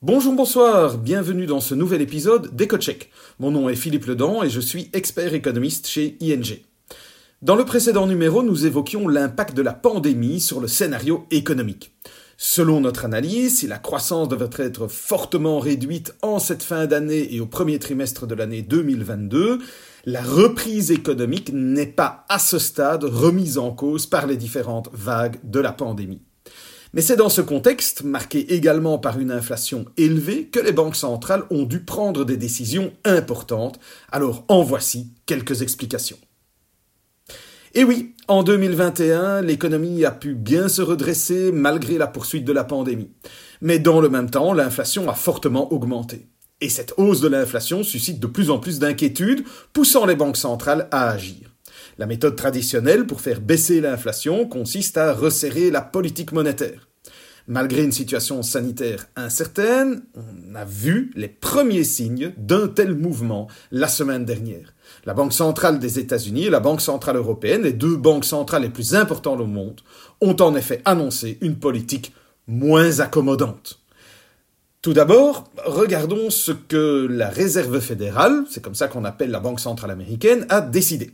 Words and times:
Bonjour, 0.00 0.32
bonsoir, 0.32 0.96
bienvenue 0.96 1.46
dans 1.46 1.58
ce 1.58 1.74
nouvel 1.74 2.00
épisode 2.00 2.54
d'EcoCheck. 2.54 3.10
Mon 3.40 3.50
nom 3.50 3.68
est 3.68 3.74
Philippe 3.74 4.06
Ledan 4.06 4.44
et 4.44 4.48
je 4.48 4.60
suis 4.60 4.90
expert 4.92 5.34
économiste 5.34 5.88
chez 5.88 6.16
ING. 6.20 6.60
Dans 7.42 7.56
le 7.56 7.64
précédent 7.64 8.06
numéro, 8.06 8.44
nous 8.44 8.64
évoquions 8.64 9.08
l'impact 9.08 9.56
de 9.56 9.62
la 9.62 9.72
pandémie 9.72 10.38
sur 10.38 10.60
le 10.60 10.68
scénario 10.68 11.26
économique. 11.32 11.96
Selon 12.36 12.80
notre 12.80 13.06
analyse, 13.06 13.58
si 13.58 13.66
la 13.66 13.78
croissance 13.78 14.28
devrait 14.28 14.66
être 14.66 14.86
fortement 14.86 15.58
réduite 15.58 16.14
en 16.22 16.38
cette 16.38 16.62
fin 16.62 16.86
d'année 16.86 17.34
et 17.34 17.40
au 17.40 17.46
premier 17.46 17.80
trimestre 17.80 18.28
de 18.28 18.36
l'année 18.36 18.62
2022, 18.62 19.58
la 20.04 20.22
reprise 20.22 20.92
économique 20.92 21.50
n'est 21.52 21.86
pas 21.86 22.24
à 22.28 22.38
ce 22.38 22.60
stade 22.60 23.02
remise 23.02 23.58
en 23.58 23.72
cause 23.72 24.06
par 24.06 24.28
les 24.28 24.36
différentes 24.36 24.90
vagues 24.92 25.40
de 25.42 25.58
la 25.58 25.72
pandémie. 25.72 26.22
Mais 26.94 27.02
c'est 27.02 27.16
dans 27.16 27.28
ce 27.28 27.40
contexte, 27.40 28.02
marqué 28.02 28.54
également 28.54 28.98
par 28.98 29.18
une 29.18 29.30
inflation 29.30 29.84
élevée, 29.96 30.46
que 30.46 30.60
les 30.60 30.72
banques 30.72 30.96
centrales 30.96 31.44
ont 31.50 31.64
dû 31.64 31.80
prendre 31.80 32.24
des 32.24 32.36
décisions 32.36 32.92
importantes. 33.04 33.78
Alors 34.10 34.44
en 34.48 34.62
voici 34.62 35.12
quelques 35.26 35.62
explications. 35.62 36.18
Et 37.74 37.84
oui, 37.84 38.14
en 38.28 38.42
2021, 38.42 39.42
l'économie 39.42 40.04
a 40.04 40.10
pu 40.10 40.34
bien 40.34 40.68
se 40.68 40.82
redresser 40.82 41.52
malgré 41.52 41.98
la 41.98 42.06
poursuite 42.06 42.44
de 42.44 42.52
la 42.52 42.64
pandémie. 42.64 43.10
Mais 43.60 43.78
dans 43.78 44.00
le 44.00 44.08
même 44.08 44.30
temps, 44.30 44.52
l'inflation 44.52 45.08
a 45.10 45.14
fortement 45.14 45.72
augmenté. 45.72 46.28
Et 46.60 46.68
cette 46.68 46.94
hausse 46.96 47.20
de 47.20 47.28
l'inflation 47.28 47.84
suscite 47.84 48.18
de 48.18 48.26
plus 48.26 48.50
en 48.50 48.58
plus 48.58 48.78
d'inquiétudes, 48.78 49.44
poussant 49.72 50.06
les 50.06 50.16
banques 50.16 50.36
centrales 50.36 50.88
à 50.90 51.10
agir. 51.10 51.47
La 51.98 52.06
méthode 52.06 52.36
traditionnelle 52.36 53.06
pour 53.06 53.20
faire 53.20 53.40
baisser 53.40 53.80
l'inflation 53.80 54.46
consiste 54.46 54.96
à 54.96 55.12
resserrer 55.12 55.72
la 55.72 55.80
politique 55.80 56.30
monétaire. 56.30 56.88
Malgré 57.48 57.82
une 57.82 57.92
situation 57.92 58.42
sanitaire 58.44 59.06
incertaine, 59.16 60.02
on 60.14 60.54
a 60.54 60.64
vu 60.64 61.10
les 61.16 61.26
premiers 61.26 61.82
signes 61.82 62.32
d'un 62.36 62.68
tel 62.68 62.94
mouvement 62.94 63.48
la 63.72 63.88
semaine 63.88 64.24
dernière. 64.24 64.74
La 65.06 65.14
Banque 65.14 65.32
centrale 65.32 65.80
des 65.80 65.98
États-Unis 65.98 66.44
et 66.44 66.50
la 66.50 66.60
Banque 66.60 66.82
centrale 66.82 67.16
européenne, 67.16 67.62
les 67.62 67.72
deux 67.72 67.96
banques 67.96 68.26
centrales 68.26 68.62
les 68.62 68.68
plus 68.68 68.94
importantes 68.94 69.40
au 69.40 69.46
monde, 69.46 69.80
ont 70.20 70.36
en 70.36 70.54
effet 70.54 70.82
annoncé 70.84 71.38
une 71.40 71.58
politique 71.58 72.14
moins 72.46 73.00
accommodante. 73.00 73.80
Tout 74.82 74.92
d'abord, 74.92 75.50
regardons 75.64 76.30
ce 76.30 76.52
que 76.52 77.08
la 77.10 77.28
Réserve 77.28 77.80
fédérale, 77.80 78.44
c'est 78.48 78.62
comme 78.62 78.76
ça 78.76 78.86
qu'on 78.86 79.04
appelle 79.04 79.32
la 79.32 79.40
Banque 79.40 79.58
centrale 79.58 79.90
américaine, 79.90 80.46
a 80.48 80.60
décidé. 80.60 81.10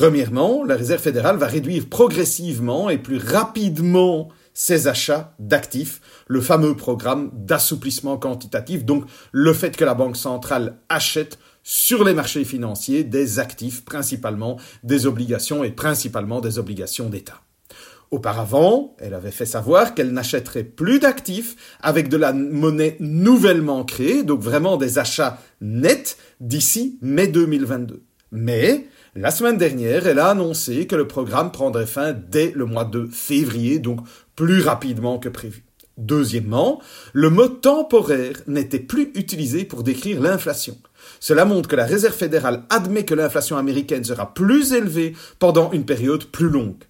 Premièrement, 0.00 0.64
la 0.64 0.76
Réserve 0.76 1.02
fédérale 1.02 1.36
va 1.36 1.46
réduire 1.46 1.86
progressivement 1.86 2.88
et 2.88 2.96
plus 2.96 3.18
rapidement 3.18 4.30
ses 4.54 4.88
achats 4.88 5.34
d'actifs, 5.38 6.00
le 6.26 6.40
fameux 6.40 6.74
programme 6.74 7.30
d'assouplissement 7.34 8.16
quantitatif, 8.16 8.86
donc 8.86 9.04
le 9.30 9.52
fait 9.52 9.76
que 9.76 9.84
la 9.84 9.92
Banque 9.92 10.16
centrale 10.16 10.78
achète 10.88 11.38
sur 11.62 12.02
les 12.02 12.14
marchés 12.14 12.44
financiers 12.44 13.04
des 13.04 13.40
actifs, 13.40 13.84
principalement 13.84 14.58
des 14.84 15.04
obligations 15.04 15.64
et 15.64 15.70
principalement 15.70 16.40
des 16.40 16.58
obligations 16.58 17.10
d'État. 17.10 17.42
Auparavant, 18.10 18.96
elle 19.00 19.12
avait 19.12 19.30
fait 19.30 19.44
savoir 19.44 19.94
qu'elle 19.94 20.12
n'achèterait 20.12 20.64
plus 20.64 20.98
d'actifs 20.98 21.76
avec 21.82 22.08
de 22.08 22.16
la 22.16 22.32
monnaie 22.32 22.96
nouvellement 23.00 23.84
créée, 23.84 24.22
donc 24.22 24.40
vraiment 24.40 24.78
des 24.78 24.98
achats 24.98 25.42
nets 25.60 26.16
d'ici 26.40 26.98
mai 27.02 27.26
2022. 27.28 28.02
Mais 28.32 28.86
la 29.16 29.30
semaine 29.30 29.58
dernière, 29.58 30.06
elle 30.06 30.20
a 30.20 30.28
annoncé 30.28 30.86
que 30.86 30.96
le 30.96 31.08
programme 31.08 31.50
prendrait 31.50 31.86
fin 31.86 32.12
dès 32.12 32.52
le 32.54 32.64
mois 32.64 32.84
de 32.84 33.06
février, 33.06 33.78
donc 33.78 34.00
plus 34.36 34.60
rapidement 34.60 35.18
que 35.18 35.28
prévu. 35.28 35.64
Deuxièmement, 35.98 36.80
le 37.12 37.28
mot 37.28 37.48
temporaire 37.48 38.40
n'était 38.46 38.78
plus 38.78 39.10
utilisé 39.14 39.64
pour 39.64 39.82
décrire 39.82 40.20
l'inflation. 40.20 40.78
Cela 41.18 41.44
montre 41.44 41.68
que 41.68 41.76
la 41.76 41.84
Réserve 41.84 42.14
fédérale 42.14 42.62
admet 42.70 43.04
que 43.04 43.14
l'inflation 43.14 43.58
américaine 43.58 44.04
sera 44.04 44.32
plus 44.32 44.72
élevée 44.72 45.14
pendant 45.38 45.72
une 45.72 45.84
période 45.84 46.24
plus 46.26 46.48
longue. 46.48 46.84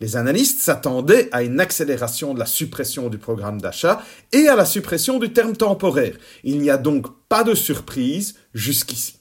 Les 0.00 0.16
analystes 0.16 0.60
s'attendaient 0.60 1.28
à 1.32 1.42
une 1.42 1.60
accélération 1.60 2.34
de 2.34 2.38
la 2.38 2.46
suppression 2.46 3.08
du 3.08 3.18
programme 3.18 3.60
d'achat 3.60 4.02
et 4.32 4.48
à 4.48 4.56
la 4.56 4.64
suppression 4.64 5.18
du 5.18 5.32
terme 5.32 5.56
temporaire. 5.56 6.16
Il 6.44 6.58
n'y 6.60 6.70
a 6.70 6.76
donc 6.76 7.06
pas 7.28 7.44
de 7.44 7.54
surprise 7.54 8.34
jusqu'ici. 8.52 9.18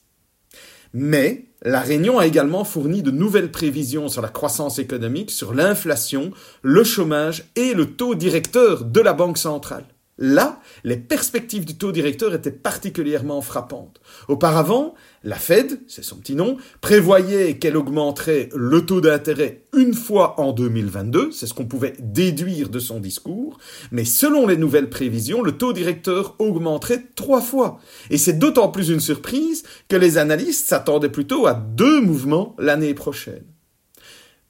Mais 0.94 1.51
la 1.64 1.82
Réunion 1.82 2.18
a 2.18 2.26
également 2.26 2.64
fourni 2.64 3.04
de 3.04 3.12
nouvelles 3.12 3.52
prévisions 3.52 4.08
sur 4.08 4.24
la 4.24 4.30
croissance 4.30 4.80
économique, 4.80 5.30
sur 5.30 5.54
l'inflation, 5.54 6.32
le 6.64 6.84
chômage 6.84 7.44
et 7.56 7.74
le 7.74 7.86
taux 7.86 8.16
directeur 8.16 8.84
de 8.84 9.00
la 9.00 9.14
Banque 9.14 9.38
centrale. 9.38 9.86
Là, 10.24 10.60
les 10.84 10.98
perspectives 10.98 11.66
du 11.66 11.80
taux 11.80 11.92
directeur 11.92 12.36
étaient 12.36 12.52
particulièrement 12.52 13.42
frappantes. 13.42 14.00
Auparavant, 14.28 14.94
la 15.24 15.36
Fed, 15.36 15.80
c'est 15.88 16.04
son 16.04 16.18
petit 16.18 16.36
nom, 16.36 16.58
prévoyait 16.80 17.58
qu'elle 17.58 17.76
augmenterait 17.76 18.50
le 18.54 18.86
taux 18.86 19.02
d'intérêt 19.02 19.64
une 19.76 19.96
fois 19.96 20.40
en 20.40 20.52
2022, 20.52 21.32
c'est 21.32 21.48
ce 21.48 21.56
qu'on 21.56 21.66
pouvait 21.66 21.96
déduire 22.00 22.70
de 22.70 22.78
son 22.78 23.00
discours, 23.00 23.58
mais 23.92 24.06
selon 24.06 24.46
les 24.46 24.58
nouvelles 24.58 24.92
prévisions, 24.92 25.42
le 25.42 25.54
taux 25.54 25.74
directeur 25.74 26.36
augmenterait 26.38 27.04
trois 27.16 27.42
fois. 27.42 27.80
Et 28.12 28.20
c'est 28.20 28.38
d'autant 28.38 28.70
plus 28.70 28.90
une 28.90 29.00
surprise 29.00 29.64
que 29.88 29.96
les 29.96 30.20
analystes 30.20 30.68
s'attendaient 30.68 31.10
plutôt 31.10 31.48
à 31.48 31.56
deux 31.56 32.00
mouvements 32.00 32.56
l'année 32.60 32.94
prochaine. 32.94 33.51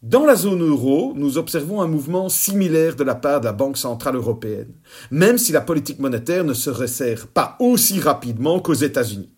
Dans 0.01 0.25
la 0.25 0.35
zone 0.35 0.67
euro, 0.67 1.13
nous 1.15 1.37
observons 1.37 1.79
un 1.79 1.87
mouvement 1.87 2.27
similaire 2.27 2.95
de 2.95 3.03
la 3.03 3.13
part 3.13 3.39
de 3.39 3.45
la 3.45 3.53
Banque 3.53 3.77
centrale 3.77 4.15
européenne, 4.15 4.73
même 5.11 5.37
si 5.37 5.51
la 5.51 5.61
politique 5.61 5.99
monétaire 5.99 6.43
ne 6.43 6.55
se 6.55 6.71
resserre 6.71 7.27
pas 7.27 7.55
aussi 7.59 7.99
rapidement 7.99 8.59
qu'aux 8.59 8.73
États-Unis. 8.73 9.29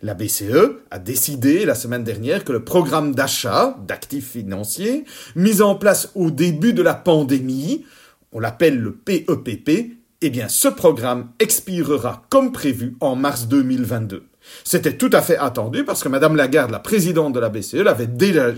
La 0.00 0.14
BCE 0.14 0.78
a 0.90 0.98
décidé 0.98 1.66
la 1.66 1.74
semaine 1.74 2.04
dernière 2.04 2.44
que 2.44 2.52
le 2.52 2.64
programme 2.64 3.14
d'achat 3.14 3.76
d'actifs 3.86 4.30
financiers, 4.30 5.04
mis 5.36 5.60
en 5.60 5.74
place 5.74 6.10
au 6.14 6.30
début 6.30 6.72
de 6.72 6.80
la 6.80 6.94
pandémie, 6.94 7.84
on 8.32 8.40
l'appelle 8.40 8.78
le 8.78 8.94
PEPP, 8.94 9.68
e 9.68 9.97
eh 10.20 10.30
bien 10.30 10.48
ce 10.48 10.68
programme 10.68 11.30
expirera 11.38 12.24
comme 12.30 12.52
prévu 12.52 12.96
en 13.00 13.14
mars 13.14 13.46
2022. 13.46 14.24
C'était 14.64 14.96
tout 14.96 15.10
à 15.12 15.22
fait 15.22 15.36
attendu 15.36 15.84
parce 15.84 16.02
que 16.02 16.08
Madame 16.08 16.36
Lagarde, 16.36 16.70
la 16.70 16.78
présidente 16.78 17.34
de 17.34 17.40
la 17.40 17.50
BCE, 17.50 17.74
l'avait 17.74 18.06
déjà, 18.06 18.52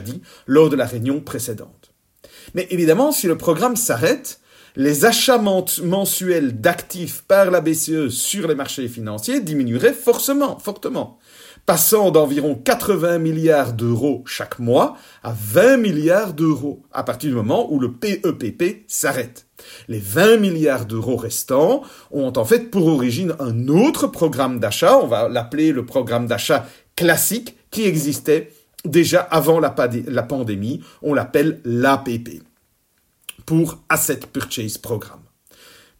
dit 0.00 0.20
lors 0.46 0.68
de 0.68 0.76
la 0.76 0.86
réunion 0.86 1.20
précédente. 1.20 1.92
Mais 2.54 2.66
évidemment, 2.70 3.12
si 3.12 3.28
le 3.28 3.38
programme 3.38 3.76
s'arrête, 3.76 4.40
les 4.74 5.04
achats 5.04 5.38
mensuels 5.38 6.60
d'actifs 6.60 7.22
par 7.22 7.50
la 7.50 7.60
BCE 7.60 8.08
sur 8.08 8.48
les 8.48 8.54
marchés 8.54 8.88
financiers 8.88 9.40
diminueraient 9.40 9.94
forcément, 9.94 10.58
fortement, 10.58 11.18
passant 11.66 12.12
d'environ 12.12 12.54
80 12.54 13.18
milliards 13.18 13.72
d'euros 13.72 14.22
chaque 14.24 14.60
mois 14.60 14.96
à 15.24 15.34
20 15.36 15.78
milliards 15.78 16.32
d'euros 16.32 16.82
à 16.92 17.02
partir 17.02 17.30
du 17.30 17.36
moment 17.36 17.70
où 17.72 17.80
le 17.80 17.92
PEPP 17.92 18.62
e 18.62 18.84
s'arrête. 18.86 19.46
Les 19.88 19.98
20 19.98 20.36
milliards 20.38 20.86
d'euros 20.86 21.16
restants 21.16 21.82
ont 22.12 22.32
en 22.36 22.44
fait 22.44 22.70
pour 22.70 22.86
origine 22.86 23.34
un 23.40 23.66
autre 23.68 24.06
programme 24.06 24.60
d'achat, 24.60 24.96
on 24.98 25.08
va 25.08 25.28
l'appeler 25.28 25.72
le 25.72 25.84
programme 25.84 26.26
d'achat 26.26 26.66
classique, 26.94 27.56
qui 27.70 27.84
existait 27.84 28.52
déjà 28.84 29.20
avant 29.20 29.58
la, 29.58 29.70
pandémie, 29.70 30.82
on 31.02 31.14
l'appelle 31.14 31.60
l'APP, 31.64 32.42
pour 33.44 33.78
Asset 33.88 34.20
Purchase 34.32 34.78
Programme. 34.78 35.22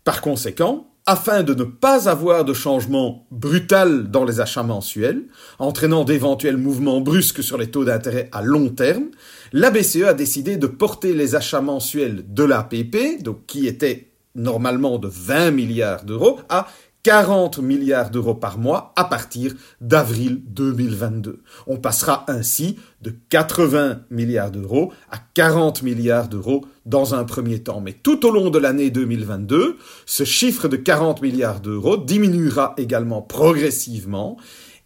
Par 0.04 0.20
conséquent, 0.20 0.88
afin 1.06 1.44
de 1.44 1.54
ne 1.54 1.62
pas 1.62 2.08
avoir 2.08 2.44
de 2.44 2.52
changement 2.52 3.26
brutal 3.30 4.10
dans 4.10 4.24
les 4.24 4.40
achats 4.40 4.64
mensuels, 4.64 5.22
entraînant 5.60 6.04
d'éventuels 6.04 6.56
mouvements 6.56 7.00
brusques 7.00 7.44
sur 7.44 7.58
les 7.58 7.70
taux 7.70 7.84
d'intérêt 7.84 8.28
à 8.32 8.42
long 8.42 8.68
terme, 8.68 9.06
la 9.52 9.70
BCE 9.70 10.02
a 10.02 10.14
décidé 10.14 10.56
de 10.56 10.66
porter 10.66 11.14
les 11.14 11.36
achats 11.36 11.60
mensuels 11.60 12.24
de 12.26 12.42
l'APP, 12.42 13.22
donc 13.22 13.46
qui 13.46 13.68
étaient 13.68 14.10
normalement 14.34 14.98
de 14.98 15.08
20 15.08 15.52
milliards 15.52 16.04
d'euros, 16.04 16.40
à 16.48 16.66
40 17.06 17.58
milliards 17.60 18.10
d'euros 18.10 18.34
par 18.34 18.58
mois 18.58 18.92
à 18.96 19.04
partir 19.04 19.54
d'avril 19.80 20.42
2022. 20.48 21.40
On 21.68 21.76
passera 21.76 22.24
ainsi 22.26 22.80
de 23.00 23.14
80 23.28 24.00
milliards 24.10 24.50
d'euros 24.50 24.92
à 25.08 25.18
40 25.34 25.84
milliards 25.84 26.26
d'euros 26.26 26.64
dans 26.84 27.14
un 27.14 27.22
premier 27.22 27.62
temps. 27.62 27.80
Mais 27.80 27.92
tout 27.92 28.26
au 28.26 28.32
long 28.32 28.50
de 28.50 28.58
l'année 28.58 28.90
2022, 28.90 29.76
ce 30.04 30.24
chiffre 30.24 30.66
de 30.66 30.76
40 30.76 31.22
milliards 31.22 31.60
d'euros 31.60 31.96
diminuera 31.96 32.74
également 32.76 33.22
progressivement 33.22 34.36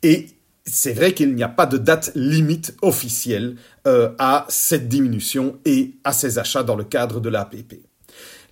et 0.03 0.27
c'est 0.67 0.93
vrai 0.93 1.15
qu'il 1.15 1.35
n'y 1.35 1.43
a 1.43 1.49
pas 1.49 1.65
de 1.65 1.79
date 1.79 2.13
limite 2.15 2.77
officielle 2.83 3.57
euh, 3.87 4.11
à 4.19 4.45
cette 4.51 4.89
diminution 4.89 5.59
et 5.65 5.95
à 6.05 6.13
ces 6.13 6.39
achats 6.39 6.65
dans 6.65 6.77
le 6.77 6.85
cadre 6.85 7.19
de 7.19 7.31
l'APP. 7.31 7.90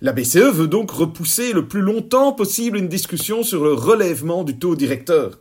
La 0.01 0.13
BCE 0.13 0.53
veut 0.53 0.69
donc 0.69 0.91
repousser 0.91 1.51
le 1.51 1.67
plus 1.67 1.81
longtemps 1.81 2.31
possible 2.31 2.77
une 2.77 2.87
discussion 2.87 3.43
sur 3.43 3.65
le 3.65 3.73
relèvement 3.73 4.45
du 4.45 4.57
taux 4.57 4.77
directeur. 4.77 5.39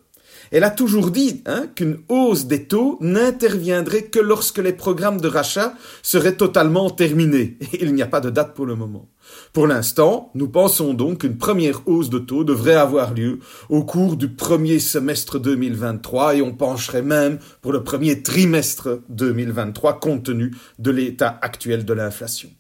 Elle 0.51 0.65
a 0.65 0.71
toujours 0.71 1.13
dit 1.13 1.43
hein, 1.47 1.69
qu'une 1.77 1.99
hausse 2.09 2.47
des 2.47 2.65
taux 2.65 2.99
n'interviendrait 3.01 4.07
que 4.07 4.19
lorsque 4.19 4.59
les 4.59 4.73
programmes 4.73 5.21
de 5.21 5.29
rachat 5.29 5.75
seraient 6.03 6.35
totalement 6.35 6.91
terminés. 6.91 7.57
Et 7.73 7.79
il 7.85 7.95
n'y 7.95 8.03
a 8.03 8.09
pas 8.09 8.21
de 8.21 8.31
date 8.31 8.55
pour 8.55 8.67
le 8.67 8.75
moment. 8.75 9.09
Pour 9.53 9.69
l'instant, 9.69 10.33
nous 10.35 10.49
pensons 10.49 10.93
donc 10.93 11.19
qu'une 11.19 11.39
première 11.39 11.87
hausse 11.87 12.11
de 12.11 12.19
taux 12.19 12.43
devrait 12.43 12.75
avoir 12.75 13.15
lieu 13.15 13.39
au 13.69 13.85
cours 13.85 14.17
du 14.17 14.29
premier 14.29 14.81
semestre 14.81 15.39
2023 15.39 16.35
et 16.35 16.43
on 16.43 16.53
pencherait 16.53 17.03
même 17.03 17.39
pour 17.63 17.73
le 17.73 17.85
premier 17.85 18.25
trimestre 18.25 19.03
2023 19.11 20.01
compte 20.01 20.25
tenu 20.25 20.53
de 20.81 20.91
l'état 20.91 21.39
actuel 21.43 21.85
de 21.85 21.93
l'inflation. 21.93 22.51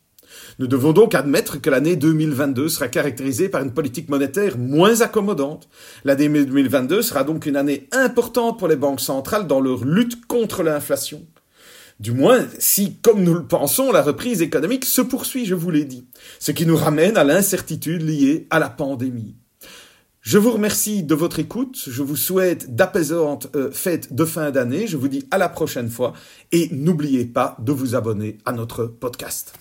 Nous 0.58 0.66
devons 0.66 0.92
donc 0.92 1.14
admettre 1.14 1.60
que 1.60 1.70
l'année 1.70 1.96
2022 1.96 2.68
sera 2.68 2.88
caractérisée 2.88 3.48
par 3.48 3.62
une 3.62 3.72
politique 3.72 4.08
monétaire 4.08 4.58
moins 4.58 5.00
accommodante. 5.00 5.68
L'année 6.04 6.28
2022 6.28 7.02
sera 7.02 7.24
donc 7.24 7.46
une 7.46 7.56
année 7.56 7.88
importante 7.92 8.58
pour 8.58 8.68
les 8.68 8.76
banques 8.76 9.00
centrales 9.00 9.46
dans 9.46 9.60
leur 9.60 9.84
lutte 9.84 10.26
contre 10.26 10.62
l'inflation. 10.62 11.26
Du 12.00 12.12
moins, 12.12 12.46
si, 12.58 12.96
comme 13.02 13.24
nous 13.24 13.34
le 13.34 13.46
pensons, 13.46 13.90
la 13.90 14.02
reprise 14.02 14.40
économique 14.40 14.84
se 14.84 15.00
poursuit, 15.00 15.46
je 15.46 15.56
vous 15.56 15.70
l'ai 15.70 15.84
dit. 15.84 16.06
Ce 16.38 16.52
qui 16.52 16.64
nous 16.64 16.76
ramène 16.76 17.16
à 17.16 17.24
l'incertitude 17.24 18.02
liée 18.02 18.46
à 18.50 18.60
la 18.60 18.68
pandémie. 18.68 19.34
Je 20.20 20.36
vous 20.36 20.52
remercie 20.52 21.02
de 21.02 21.14
votre 21.14 21.38
écoute. 21.38 21.82
Je 21.86 22.02
vous 22.02 22.14
souhaite 22.14 22.76
d'apaisantes 22.76 23.48
euh, 23.56 23.70
fêtes 23.70 24.12
de 24.12 24.24
fin 24.24 24.50
d'année. 24.50 24.86
Je 24.86 24.96
vous 24.96 25.08
dis 25.08 25.26
à 25.30 25.38
la 25.38 25.48
prochaine 25.48 25.88
fois 25.88 26.12
et 26.52 26.68
n'oubliez 26.70 27.24
pas 27.24 27.56
de 27.60 27.72
vous 27.72 27.94
abonner 27.94 28.36
à 28.44 28.52
notre 28.52 28.84
podcast. 28.84 29.54